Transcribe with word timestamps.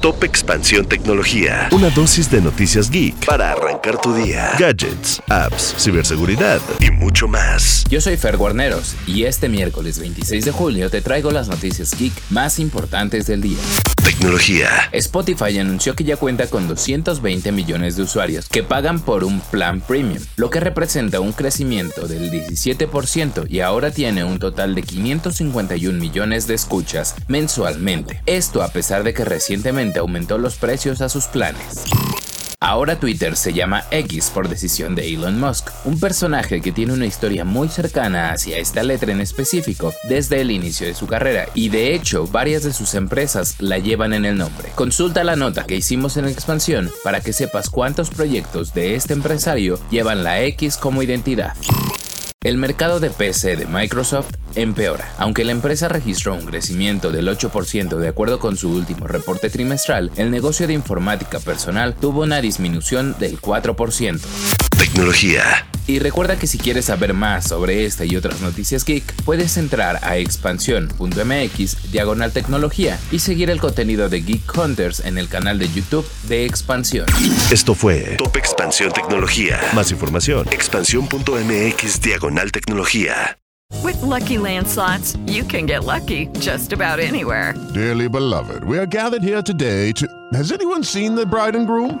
Top 0.00 0.24
Expansión 0.24 0.86
Tecnología. 0.86 1.68
Una 1.72 1.90
dosis 1.90 2.30
de 2.30 2.40
noticias 2.40 2.90
geek 2.90 3.26
para 3.26 3.52
arrancar 3.52 4.00
tu 4.00 4.14
día. 4.14 4.52
Gadgets, 4.58 5.20
apps, 5.28 5.74
ciberseguridad 5.78 6.60
y 6.80 6.90
mucho 6.90 7.28
más. 7.28 7.84
Yo 7.90 8.00
soy 8.00 8.16
Fer 8.16 8.38
Guarneros 8.38 8.96
y 9.06 9.24
este 9.24 9.50
miércoles 9.50 9.98
26 9.98 10.46
de 10.46 10.52
julio 10.52 10.88
te 10.88 11.02
traigo 11.02 11.30
las 11.30 11.48
noticias 11.48 11.90
geek 11.98 12.14
más 12.30 12.58
importantes 12.58 13.26
del 13.26 13.42
día. 13.42 13.58
Tecnología. 14.04 14.88
Spotify 14.92 15.58
anunció 15.58 15.94
que 15.94 16.04
ya 16.04 16.16
cuenta 16.16 16.48
con 16.48 16.66
220 16.68 17.52
millones 17.52 17.96
de 17.96 18.02
usuarios 18.02 18.48
que 18.48 18.62
pagan 18.62 19.00
por 19.00 19.24
un 19.24 19.40
plan 19.40 19.80
premium, 19.80 20.22
lo 20.36 20.48
que 20.48 20.60
representa 20.60 21.20
un 21.20 21.32
crecimiento 21.32 22.08
del 22.08 22.30
17% 22.30 23.46
y 23.48 23.60
ahora 23.60 23.90
tiene 23.90 24.24
un 24.24 24.38
total 24.38 24.74
de 24.74 24.82
551 24.82 25.98
millones 25.98 26.46
de 26.46 26.54
escuchas 26.54 27.14
mensualmente. 27.28 28.22
Esto 28.26 28.62
a 28.62 28.68
pesar 28.68 29.04
de 29.04 29.12
que 29.12 29.24
recientemente 29.24 29.98
aumentó 29.98 30.38
los 30.38 30.56
precios 30.56 31.00
a 31.02 31.08
sus 31.08 31.26
planes. 31.26 31.84
Ahora 32.62 33.00
Twitter 33.00 33.36
se 33.36 33.54
llama 33.54 33.84
X 33.90 34.30
por 34.34 34.50
decisión 34.50 34.94
de 34.94 35.08
Elon 35.08 35.40
Musk, 35.40 35.70
un 35.86 35.98
personaje 35.98 36.60
que 36.60 36.72
tiene 36.72 36.92
una 36.92 37.06
historia 37.06 37.42
muy 37.46 37.68
cercana 37.68 38.32
hacia 38.32 38.58
esta 38.58 38.82
letra 38.82 39.12
en 39.12 39.22
específico 39.22 39.94
desde 40.10 40.42
el 40.42 40.50
inicio 40.50 40.86
de 40.86 40.92
su 40.92 41.06
carrera 41.06 41.46
y 41.54 41.70
de 41.70 41.94
hecho 41.94 42.26
varias 42.26 42.62
de 42.62 42.74
sus 42.74 42.92
empresas 42.92 43.56
la 43.60 43.78
llevan 43.78 44.12
en 44.12 44.26
el 44.26 44.36
nombre. 44.36 44.68
Consulta 44.74 45.24
la 45.24 45.36
nota 45.36 45.64
que 45.64 45.76
hicimos 45.76 46.18
en 46.18 46.28
expansión 46.28 46.90
para 47.02 47.22
que 47.22 47.32
sepas 47.32 47.70
cuántos 47.70 48.10
proyectos 48.10 48.74
de 48.74 48.94
este 48.94 49.14
empresario 49.14 49.80
llevan 49.90 50.22
la 50.22 50.42
X 50.42 50.76
como 50.76 51.02
identidad. 51.02 51.54
El 52.42 52.56
mercado 52.56 53.00
de 53.00 53.10
PC 53.10 53.56
de 53.56 53.66
Microsoft 53.66 54.30
empeora. 54.54 55.12
Aunque 55.18 55.44
la 55.44 55.52
empresa 55.52 55.90
registró 55.90 56.34
un 56.34 56.46
crecimiento 56.46 57.12
del 57.12 57.28
8% 57.28 57.98
de 57.98 58.08
acuerdo 58.08 58.38
con 58.38 58.56
su 58.56 58.72
último 58.72 59.06
reporte 59.06 59.50
trimestral, 59.50 60.10
el 60.16 60.30
negocio 60.30 60.66
de 60.66 60.72
informática 60.72 61.38
personal 61.38 61.94
tuvo 61.94 62.22
una 62.22 62.40
disminución 62.40 63.14
del 63.18 63.38
4%. 63.42 64.59
Tecnología. 64.80 65.66
Y 65.86 65.98
recuerda 65.98 66.38
que 66.38 66.46
si 66.46 66.56
quieres 66.56 66.86
saber 66.86 67.12
más 67.12 67.46
sobre 67.46 67.84
esta 67.84 68.06
y 68.06 68.16
otras 68.16 68.40
noticias 68.40 68.82
geek, 68.86 69.04
puedes 69.24 69.58
entrar 69.58 69.98
a 70.02 70.16
expansión.mx 70.16 71.92
diagonal 71.92 72.32
tecnología 72.32 72.98
y 73.12 73.18
seguir 73.18 73.50
el 73.50 73.60
contenido 73.60 74.08
de 74.08 74.22
Geek 74.22 74.56
Hunters 74.56 75.00
en 75.00 75.18
el 75.18 75.28
canal 75.28 75.58
de 75.58 75.68
YouTube 75.68 76.06
de 76.28 76.46
Expansión. 76.46 77.04
Esto 77.50 77.74
fue 77.74 78.16
Top 78.16 78.34
Expansión 78.38 78.90
Tecnología. 78.90 79.60
Más 79.74 79.90
información, 79.90 80.48
expansión.mx 80.50 82.00
diagonal 82.00 82.50
tecnología. 82.50 83.38
With 83.84 84.00
lucky 84.00 84.38
landslots, 84.38 85.14
you 85.26 85.44
can 85.44 85.66
get 85.66 85.84
lucky 85.84 86.28
just 86.40 86.72
about 86.72 86.98
anywhere. 86.98 87.52
Dearly 87.74 88.08
beloved, 88.08 88.64
we 88.64 88.78
are 88.78 88.86
gathered 88.86 89.22
here 89.22 89.42
today 89.42 89.92
to. 89.92 90.06
Has 90.32 90.50
anyone 90.50 90.82
seen 90.82 91.14
the 91.14 91.26
bride 91.26 91.54
and 91.54 91.66
groom? 91.66 92.00